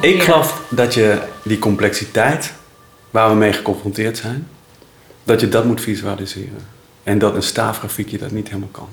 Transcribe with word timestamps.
Ik 0.00 0.22
geloof 0.22 0.62
dat 0.68 0.94
je 0.94 1.22
die 1.42 1.58
complexiteit 1.58 2.52
waar 3.10 3.28
we 3.28 3.34
mee 3.34 3.52
geconfronteerd 3.52 4.16
zijn, 4.16 4.48
dat 5.24 5.40
je 5.40 5.48
dat 5.48 5.64
moet 5.64 5.80
visualiseren. 5.80 6.66
En 7.02 7.18
dat 7.18 7.34
een 7.34 7.42
staafgrafiekje 7.42 8.18
dat 8.18 8.30
niet 8.30 8.48
helemaal 8.48 8.68
kan. 8.72 8.88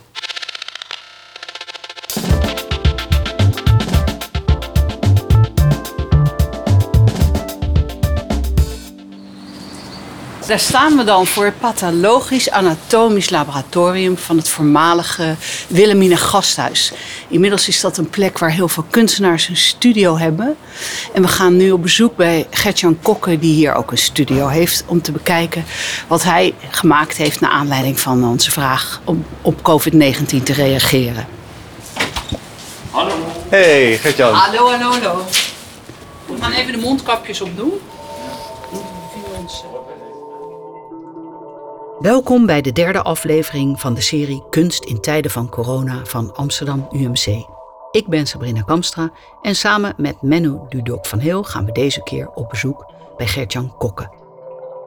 Daar 10.49 10.59
staan 10.59 10.97
we 10.97 11.03
dan 11.03 11.27
voor 11.27 11.45
het 11.45 11.59
pathologisch 11.59 12.49
anatomisch 12.49 13.29
laboratorium 13.29 14.17
van 14.17 14.37
het 14.37 14.49
voormalige 14.49 15.35
Wilhelmina 15.67 16.15
Gasthuis. 16.15 16.91
Inmiddels 17.27 17.67
is 17.67 17.81
dat 17.81 17.97
een 17.97 18.09
plek 18.09 18.37
waar 18.37 18.51
heel 18.51 18.67
veel 18.67 18.85
kunstenaars 18.89 19.47
een 19.47 19.57
studio 19.57 20.17
hebben. 20.17 20.57
En 21.13 21.21
we 21.21 21.27
gaan 21.27 21.57
nu 21.57 21.71
op 21.71 21.81
bezoek 21.81 22.15
bij 22.15 22.47
Gertjan 22.49 22.99
Kokke, 23.01 23.39
die 23.39 23.53
hier 23.53 23.73
ook 23.73 23.91
een 23.91 23.97
studio 23.97 24.47
heeft, 24.47 24.83
om 24.87 25.01
te 25.01 25.11
bekijken 25.11 25.65
wat 26.07 26.23
hij 26.23 26.53
gemaakt 26.69 27.17
heeft 27.17 27.39
naar 27.39 27.51
aanleiding 27.51 27.99
van 27.99 28.23
onze 28.23 28.51
vraag 28.51 29.01
om 29.03 29.25
op 29.41 29.55
COVID-19 29.57 30.43
te 30.43 30.53
reageren. 30.53 31.27
Hallo. 32.91 33.13
Hey, 33.49 33.97
Gertjan. 33.97 34.33
Hallo, 34.33 34.69
hallo, 34.69 34.91
hallo. 34.91 35.25
We 36.25 36.41
gaan 36.41 36.51
even 36.51 36.71
de 36.71 36.79
mondkapjes 36.79 37.41
opdoen. 37.41 37.73
Welkom 41.99 42.45
bij 42.45 42.61
de 42.61 42.71
derde 42.71 43.01
aflevering 43.01 43.79
van 43.79 43.93
de 43.93 44.01
serie 44.01 44.43
Kunst 44.49 44.83
in 44.83 45.01
tijden 45.01 45.31
van 45.31 45.49
corona 45.49 46.05
van 46.05 46.35
Amsterdam 46.35 46.87
UMC. 46.91 47.45
Ik 47.91 48.07
ben 48.07 48.27
Sabrina 48.27 48.61
Kamstra 48.61 49.11
en 49.41 49.55
samen 49.55 49.93
met 49.97 50.21
Menno 50.21 50.65
Dudok 50.69 51.05
van 51.05 51.19
Heel 51.19 51.43
gaan 51.43 51.65
we 51.65 51.71
deze 51.71 52.03
keer 52.03 52.29
op 52.29 52.49
bezoek 52.49 52.91
bij 53.17 53.27
Gertjan 53.27 53.77
Kokke. 53.77 54.09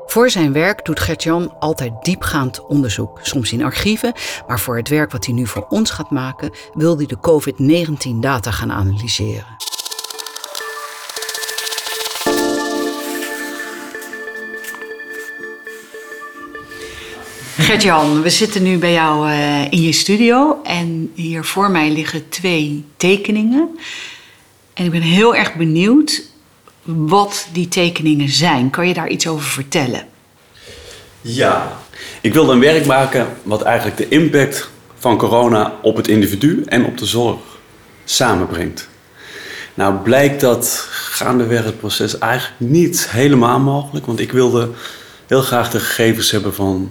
Voor 0.06 0.30
zijn 0.30 0.52
werk 0.52 0.84
doet 0.84 1.00
Gertjan 1.00 1.58
altijd 1.58 1.92
diepgaand 2.02 2.66
onderzoek, 2.66 3.18
soms 3.22 3.52
in 3.52 3.64
archieven, 3.64 4.12
maar 4.46 4.60
voor 4.60 4.76
het 4.76 4.88
werk 4.88 5.12
wat 5.12 5.24
hij 5.24 5.34
nu 5.34 5.46
voor 5.46 5.66
ons 5.68 5.90
gaat 5.90 6.10
maken, 6.10 6.50
wil 6.74 6.96
hij 6.96 7.06
de 7.06 7.20
COVID-19-data 7.20 8.50
gaan 8.50 8.72
analyseren. 8.72 9.56
Gert-Jan, 17.58 18.22
we 18.22 18.30
zitten 18.30 18.62
nu 18.62 18.78
bij 18.78 18.92
jou 18.92 19.30
uh, 19.30 19.72
in 19.72 19.82
je 19.82 19.92
studio 19.92 20.60
en 20.62 21.10
hier 21.14 21.44
voor 21.44 21.70
mij 21.70 21.90
liggen 21.90 22.28
twee 22.28 22.84
tekeningen. 22.96 23.78
En 24.74 24.84
ik 24.84 24.90
ben 24.90 25.00
heel 25.00 25.34
erg 25.34 25.54
benieuwd 25.54 26.22
wat 26.82 27.46
die 27.52 27.68
tekeningen 27.68 28.28
zijn. 28.28 28.70
Kan 28.70 28.88
je 28.88 28.94
daar 28.94 29.08
iets 29.08 29.26
over 29.26 29.46
vertellen? 29.46 30.06
Ja, 31.20 31.78
ik 32.20 32.34
wilde 32.34 32.52
een 32.52 32.60
werk 32.60 32.86
maken 32.86 33.26
wat 33.42 33.62
eigenlijk 33.62 33.96
de 33.96 34.08
impact 34.08 34.70
van 34.98 35.16
corona 35.16 35.72
op 35.82 35.96
het 35.96 36.08
individu 36.08 36.62
en 36.66 36.84
op 36.84 36.98
de 36.98 37.06
zorg 37.06 37.40
samenbrengt. 38.04 38.88
Nou 39.74 39.94
blijkt 39.94 40.40
dat 40.40 40.86
gaandeweg 40.90 41.64
het 41.64 41.78
proces 41.78 42.18
eigenlijk 42.18 42.60
niet 42.60 43.10
helemaal 43.10 43.60
mogelijk, 43.60 44.06
want 44.06 44.20
ik 44.20 44.32
wilde 44.32 44.70
heel 45.26 45.42
graag 45.42 45.70
de 45.70 45.80
gegevens 45.80 46.30
hebben 46.30 46.54
van 46.54 46.90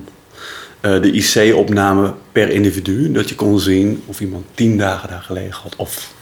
uh, 0.81 1.01
de 1.01 1.11
IC-opname 1.11 2.13
per 2.31 2.49
individu. 2.49 3.11
Dat 3.11 3.29
je 3.29 3.35
kon 3.35 3.59
zien 3.59 4.03
of 4.05 4.19
iemand 4.19 4.45
tien 4.53 4.77
dagen 4.77 5.09
daar 5.09 5.21
gelegen 5.21 5.61
had. 5.61 5.75
Of 5.75 6.13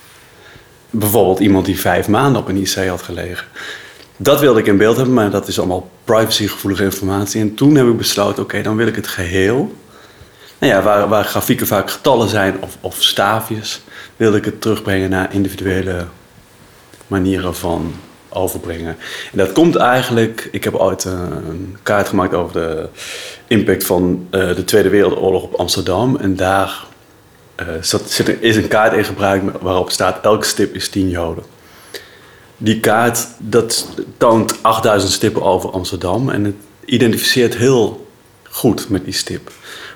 bijvoorbeeld 0.90 1.40
iemand 1.40 1.66
die 1.66 1.80
vijf 1.80 2.08
maanden 2.08 2.42
op 2.42 2.48
een 2.48 2.58
IC 2.58 2.88
had 2.88 3.02
gelegen. 3.02 3.46
Dat 4.18 4.40
wilde 4.40 4.60
ik 4.60 4.68
in 4.68 4.78
beeld 4.78 4.96
hebben, 4.96 5.14
maar 5.14 5.30
dat 5.30 5.48
is 5.48 5.60
allemaal 5.60 5.90
privacygevoelige 6.04 6.84
informatie. 6.84 7.42
En 7.42 7.56
toen 7.56 7.76
heb 7.76 7.88
ik 7.88 7.98
besloten, 7.98 8.44
oké, 8.44 8.62
dan 8.62 8.76
wil 8.76 8.88
ik 8.88 8.96
het 8.96 9.08
geheel. 9.08 9.76
Nou 10.60 10.74
ja, 10.74 10.82
waar, 10.82 11.08
waar 11.08 11.24
grafieken 11.24 11.68
vaak 11.68 11.92
getallen 11.92 12.30
zijn 12.30 12.56
of, 12.62 12.78
of 12.82 13.04
staafjes, 13.04 13.82
wilde 14.18 14.38
ik 14.38 14.46
het 14.46 14.62
terugbrengen 14.62 15.10
naar 15.10 15.34
individuele 15.34 16.06
manieren 17.08 17.56
van 17.56 17.94
overbrengen. 18.30 18.98
En 19.32 19.38
dat 19.38 19.52
komt 19.52 19.76
eigenlijk, 19.76 20.50
ik 20.52 20.64
heb 20.64 20.76
ooit 20.76 21.04
een 21.04 21.78
kaart 21.84 22.08
gemaakt 22.08 22.34
over 22.34 22.54
de 22.54 22.88
impact 23.48 23.84
van 23.84 24.28
uh, 24.32 24.56
de 24.56 24.64
Tweede 24.64 24.90
Wereldoorlog 24.90 25.44
op 25.44 25.54
Amsterdam. 25.54 26.18
En 26.18 26.36
daar 26.36 26.86
uh, 27.62 27.68
zat, 27.82 28.24
is 28.40 28.56
een 28.56 28.68
kaart 28.68 28.94
in 28.94 29.06
gebruik 29.06 29.44
waarop 29.62 29.92
staat 29.92 30.24
elke 30.24 30.46
stip 30.46 30.76
is 30.76 30.90
10 30.90 31.10
joden. 31.10 31.44
Die 32.58 32.80
kaart 32.80 33.28
dat 33.38 33.88
toont 34.18 34.64
8000 34.64 35.12
stippen 35.12 35.42
over 35.42 35.70
Amsterdam 35.70 36.30
en 36.30 36.44
het 36.44 36.56
identificeert 36.86 37.56
heel 37.56 38.08
goed 38.44 38.90
met 38.90 39.06
die 39.06 39.14
stip. 39.14 39.52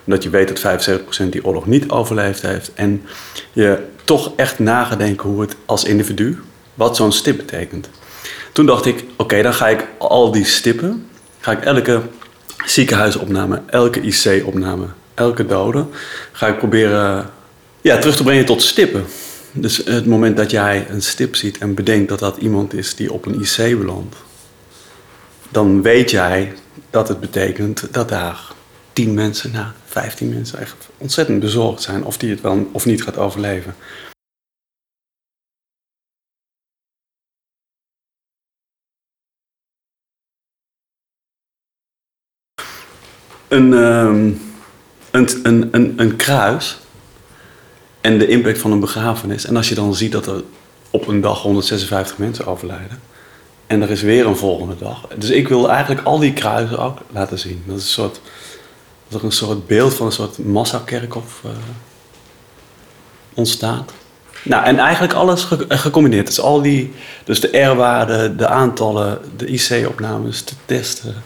Omdat 0.05 0.23
je 0.23 0.29
weet 0.29 0.47
dat 0.47 0.89
75% 1.25 1.29
die 1.29 1.45
oorlog 1.45 1.65
niet 1.65 1.89
overleefd 1.89 2.41
heeft. 2.41 2.71
En 2.73 3.03
je 3.51 3.87
toch 4.03 4.31
echt 4.35 4.59
nagedenken 4.59 5.29
hoe 5.29 5.41
het 5.41 5.55
als 5.65 5.83
individu, 5.83 6.39
wat 6.73 6.95
zo'n 6.95 7.11
stip 7.11 7.37
betekent. 7.37 7.89
Toen 8.53 8.65
dacht 8.65 8.85
ik, 8.85 9.03
oké, 9.15 9.41
dan 9.41 9.53
ga 9.53 9.67
ik 9.67 9.87
al 9.97 10.31
die 10.31 10.45
stippen, 10.45 11.07
ga 11.39 11.51
ik 11.51 11.63
elke 11.63 12.01
ziekenhuisopname, 12.65 13.61
elke 13.65 14.01
IC-opname, 14.01 14.85
elke 15.13 15.45
dode, 15.45 15.85
ga 16.31 16.47
ik 16.47 16.57
proberen 16.57 17.29
ja, 17.81 17.97
terug 17.97 18.15
te 18.15 18.23
brengen 18.23 18.45
tot 18.45 18.61
stippen. 18.61 19.05
Dus 19.51 19.77
het 19.77 20.05
moment 20.05 20.37
dat 20.37 20.51
jij 20.51 20.85
een 20.89 21.01
stip 21.01 21.35
ziet 21.35 21.57
en 21.57 21.73
bedenkt 21.73 22.09
dat 22.09 22.19
dat 22.19 22.37
iemand 22.37 22.73
is 22.73 22.95
die 22.95 23.13
op 23.13 23.25
een 23.25 23.41
IC 23.41 23.77
belandt, 23.79 24.15
dan 25.49 25.81
weet 25.81 26.11
jij 26.11 26.53
dat 26.89 27.07
het 27.07 27.19
betekent 27.19 27.87
dat 27.91 28.09
daar 28.09 28.39
10 28.93 29.13
mensen, 29.13 29.51
nou 29.51 29.67
15 29.85 30.29
mensen 30.29 30.59
echt 30.59 30.75
ontzettend 30.97 31.39
bezorgd 31.39 31.81
zijn 31.81 32.03
of 32.03 32.17
die 32.17 32.29
het 32.29 32.41
wel 32.41 32.69
of 32.71 32.85
niet 32.85 33.03
gaat 33.03 33.17
overleven. 33.17 33.75
Een, 43.47 43.73
um, 43.73 44.41
een, 45.11 45.29
een, 45.43 45.67
een, 45.71 45.93
een 45.95 46.15
kruis 46.15 46.77
en 48.01 48.17
de 48.17 48.27
impact 48.27 48.59
van 48.59 48.71
een 48.71 48.79
begrafenis. 48.79 49.45
En 49.45 49.55
als 49.55 49.69
je 49.69 49.75
dan 49.75 49.95
ziet 49.95 50.11
dat 50.11 50.27
er 50.27 50.43
op 50.89 51.07
een 51.07 51.21
dag 51.21 51.41
156 51.41 52.17
mensen 52.17 52.45
overlijden. 52.45 53.01
En 53.67 53.81
er 53.81 53.89
is 53.89 54.01
weer 54.01 54.25
een 54.25 54.37
volgende 54.37 54.75
dag. 54.77 55.07
Dus 55.17 55.29
ik 55.29 55.47
wil 55.47 55.69
eigenlijk 55.69 56.05
al 56.05 56.19
die 56.19 56.33
kruisen 56.33 56.79
ook 56.79 56.97
laten 57.11 57.39
zien. 57.39 57.63
Dat 57.65 57.77
is 57.77 57.83
een 57.83 57.89
soort, 57.89 58.21
dat 59.07 59.19
er 59.19 59.25
een 59.25 59.31
soort 59.31 59.67
beeld 59.67 59.93
van 59.93 60.05
een 60.05 60.11
soort 60.11 60.37
massakerkhof 60.37 61.41
uh, 61.45 61.51
ontstaat. 63.33 63.93
Nou, 64.43 64.65
en 64.65 64.79
eigenlijk 64.79 65.13
alles 65.13 65.47
gecombineerd. 65.67 66.25
Dus, 66.25 66.39
al 66.39 66.61
die, 66.61 66.93
dus 67.23 67.39
de 67.39 67.57
R-waarden, 67.57 68.37
de 68.37 68.47
aantallen, 68.47 69.19
de 69.37 69.45
IC-opnames, 69.47 70.45
de 70.45 70.55
testen, 70.65 71.23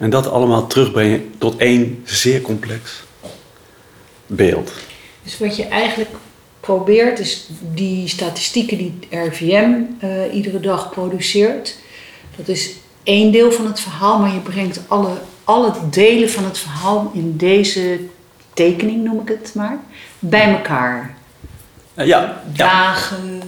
en 0.00 0.10
dat 0.10 0.30
allemaal 0.30 0.66
terugbrengen 0.66 1.34
tot 1.38 1.56
één 1.56 2.00
zeer 2.04 2.40
complex 2.40 3.02
beeld. 4.26 4.72
Dus 5.22 5.38
wat 5.38 5.56
je 5.56 5.64
eigenlijk 5.64 6.10
probeert, 6.60 7.18
is 7.18 7.48
die 7.74 8.08
statistieken 8.08 8.76
die 8.76 8.98
RVM 9.10 9.72
uh, 10.04 10.34
iedere 10.34 10.60
dag 10.60 10.90
produceert, 10.90 11.76
dat 12.36 12.48
is 12.48 12.72
één 13.02 13.32
deel 13.32 13.52
van 13.52 13.66
het 13.66 13.80
verhaal, 13.80 14.18
maar 14.18 14.32
je 14.32 14.40
brengt 14.40 14.80
alle, 14.86 15.12
alle 15.44 15.72
delen 15.90 16.30
van 16.30 16.44
het 16.44 16.58
verhaal 16.58 17.10
in 17.14 17.36
deze 17.36 18.00
tekening, 18.54 19.04
noem 19.04 19.20
ik 19.20 19.28
het 19.28 19.54
maar, 19.54 19.78
bij 20.18 20.54
elkaar. 20.54 21.14
Uh, 21.94 22.06
ja. 22.06 22.42
Dagen, 22.52 23.42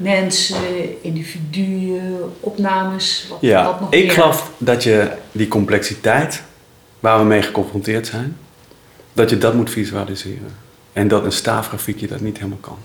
mensen, 0.00 1.02
individuen, 1.02 2.32
opnames? 2.40 3.26
Wat, 3.28 3.38
ja, 3.40 3.64
wat 3.64 3.80
nog 3.80 3.92
ik 3.92 4.04
meer? 4.04 4.12
geloof 4.12 4.50
dat 4.58 4.82
je 4.82 5.10
die 5.32 5.48
complexiteit 5.48 6.42
waar 7.00 7.18
we 7.18 7.24
mee 7.24 7.42
geconfronteerd 7.42 8.06
zijn, 8.06 8.36
dat 9.12 9.30
je 9.30 9.38
dat 9.38 9.54
moet 9.54 9.70
visualiseren. 9.70 10.56
En 10.92 11.08
dat 11.08 11.24
een 11.24 11.32
staafgrafiekje 11.32 12.06
dat 12.06 12.20
niet 12.20 12.36
helemaal 12.36 12.58
kan. 12.60 12.78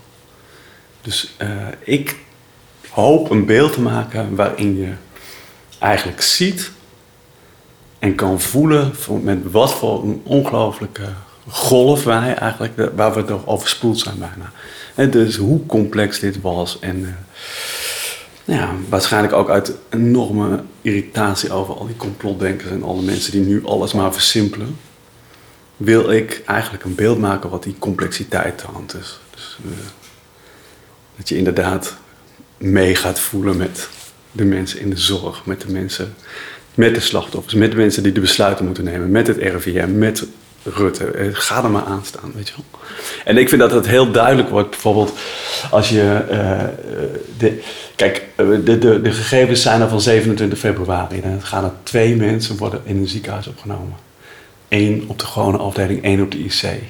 Dus 1.00 1.34
uh, 1.42 1.48
ik 1.84 2.16
hoop 2.90 3.30
een 3.30 3.46
beeld 3.46 3.72
te 3.72 3.80
maken 3.80 4.34
waarin 4.34 4.76
je 4.76 4.92
eigenlijk 5.78 6.22
ziet 6.22 6.70
en 7.98 8.14
kan 8.14 8.40
voelen 8.40 8.92
met 9.22 9.50
wat 9.50 9.74
voor 9.74 10.02
een 10.02 10.20
ongelooflijke 10.24 11.08
golf 11.48 12.04
wij 12.04 12.34
eigenlijk, 12.34 12.90
waar 12.96 13.14
we 13.14 13.24
door 13.24 13.42
overspoeld 13.44 13.98
zijn 13.98 14.18
bijna. 14.18 15.10
Dus 15.10 15.36
hoe 15.36 15.66
complex 15.66 16.20
dit 16.20 16.40
was 16.40 16.78
en 16.80 17.00
uh, 17.00 17.08
ja, 18.44 18.70
waarschijnlijk 18.88 19.32
ook 19.32 19.50
uit 19.50 19.72
enorme 19.88 20.62
irritatie 20.82 21.52
over 21.52 21.74
al 21.74 21.86
die 21.86 21.96
complotdenkers 21.96 22.70
en 22.70 22.82
alle 22.82 23.02
mensen 23.02 23.32
die 23.32 23.40
nu 23.40 23.64
alles 23.64 23.92
maar 23.92 24.12
versimpelen, 24.12 24.76
wil 25.76 26.10
ik 26.10 26.42
eigenlijk 26.46 26.84
een 26.84 26.94
beeld 26.94 27.18
maken 27.18 27.50
wat 27.50 27.62
die 27.62 27.76
complexiteit 27.78 28.58
toont. 28.58 28.90
Dus, 28.90 29.18
dus 29.34 29.58
uh, 29.64 29.72
dat 31.16 31.28
je 31.28 31.36
inderdaad 31.36 31.96
mee 32.56 32.94
gaat 32.94 33.20
voelen 33.20 33.56
met 33.56 33.88
de 34.32 34.44
mensen 34.44 34.80
in 34.80 34.90
de 34.90 34.96
zorg, 34.98 35.46
met 35.46 35.60
de 35.60 35.72
mensen, 35.72 36.14
met 36.74 36.94
de 36.94 37.00
slachtoffers, 37.00 37.54
met 37.54 37.70
de 37.70 37.76
mensen 37.76 38.02
die 38.02 38.12
de 38.12 38.20
besluiten 38.20 38.64
moeten 38.64 38.84
nemen, 38.84 39.10
met 39.10 39.26
het 39.26 39.36
RIVM, 39.36 39.98
met 39.98 40.26
Rutte. 40.74 41.04
Eh, 41.04 41.28
ga 41.32 41.64
er 41.64 41.70
maar 41.70 41.84
aan 41.84 42.04
staan, 42.04 42.32
weet 42.34 42.48
je 42.48 42.54
wel. 42.54 42.80
En 43.24 43.36
ik 43.36 43.48
vind 43.48 43.60
dat 43.60 43.70
het 43.70 43.86
heel 43.86 44.10
duidelijk 44.10 44.48
wordt, 44.48 44.70
bijvoorbeeld 44.70 45.12
als 45.70 45.88
je. 45.88 46.24
Uh, 46.30 46.62
de, 47.38 47.62
kijk, 47.96 48.24
de, 48.36 48.78
de, 48.78 49.00
de 49.02 49.12
gegevens 49.12 49.62
zijn 49.62 49.80
er 49.80 49.88
van 49.88 50.00
27 50.00 50.58
februari. 50.58 51.20
Dan 51.20 51.42
gaan 51.42 51.64
er 51.64 51.72
twee 51.82 52.16
mensen 52.16 52.56
worden 52.56 52.80
in 52.84 52.96
een 52.96 53.08
ziekenhuis 53.08 53.46
opgenomen. 53.46 53.94
Eén 54.68 55.04
op 55.06 55.18
de 55.18 55.26
gewone 55.26 55.58
afdeling, 55.58 56.02
één 56.02 56.22
op 56.22 56.30
de 56.30 56.38
IC. 56.38 56.82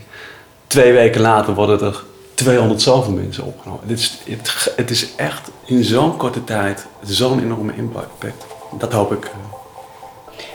Twee 0.67 0.93
weken 0.93 1.21
later 1.21 1.55
worden 1.55 1.81
er 1.81 2.03
200 2.35 2.83
zoveel 2.83 3.13
mensen 3.13 3.45
opgenomen. 3.45 3.81
Het 3.87 3.99
is, 3.99 4.19
het, 4.25 4.73
het 4.77 4.91
is 4.91 5.15
echt 5.17 5.51
in 5.65 5.85
zo'n 5.85 6.17
korte 6.17 6.45
tijd 6.45 6.87
zo'n 7.03 7.43
enorme 7.43 7.73
impact. 7.77 8.47
Dat 8.79 8.93
hoop 8.93 9.13
ik, 9.13 9.31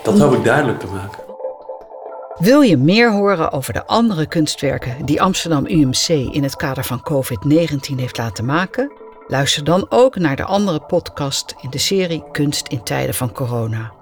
dat 0.02 0.18
hoop 0.18 0.34
ik 0.34 0.44
duidelijk 0.44 0.80
te 0.80 0.86
maken. 0.86 1.31
Wil 2.38 2.60
je 2.60 2.76
meer 2.76 3.12
horen 3.12 3.52
over 3.52 3.72
de 3.72 3.86
andere 3.86 4.26
kunstwerken 4.26 5.04
die 5.04 5.22
Amsterdam 5.22 5.66
UMC 5.66 6.08
in 6.08 6.42
het 6.42 6.56
kader 6.56 6.84
van 6.84 7.08
COVID-19 7.12 7.94
heeft 7.96 8.18
laten 8.18 8.44
maken? 8.44 8.92
Luister 9.26 9.64
dan 9.64 9.86
ook 9.88 10.16
naar 10.16 10.36
de 10.36 10.44
andere 10.44 10.80
podcast 10.80 11.54
in 11.60 11.70
de 11.70 11.78
serie 11.78 12.24
Kunst 12.32 12.68
in 12.68 12.82
tijden 12.82 13.14
van 13.14 13.32
corona. 13.32 13.92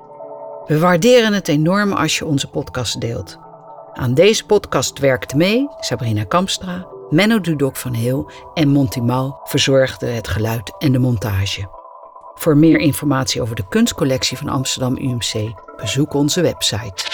We 0.67 0.79
waarderen 0.79 1.33
het 1.33 1.49
enorm 1.49 1.93
als 1.93 2.19
je 2.19 2.25
onze 2.25 2.47
podcast 2.49 3.01
deelt. 3.01 3.39
Aan 3.93 4.15
deze 4.15 4.47
podcast 4.47 4.99
werkte 4.99 5.37
mee 5.37 5.69
Sabrina 5.81 6.25
Kamstra, 6.25 6.87
Menno 7.09 7.41
Dudok 7.41 7.77
van 7.77 7.95
Heel 7.95 8.31
en 8.55 8.69
Monty 8.69 9.01
Mau 9.01 9.33
verzorgden 9.45 10.15
het 10.15 10.29
geluid 10.29 10.73
en 10.79 10.93
de 10.93 10.99
montage. 10.99 11.69
Voor 12.35 12.57
meer 12.57 12.79
informatie 12.79 13.43
over 13.43 13.57
de 13.57 13.69
kunstcollectie 13.69 14.37
van 14.37 14.49
Amsterdam 14.49 14.97
UMC 14.97 15.53
bezoek 15.77 16.15
onze 16.15 16.41
website. 16.41 17.10